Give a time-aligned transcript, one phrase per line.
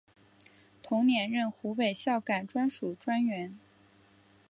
[0.81, 3.55] 同年任湖北孝感专署专员。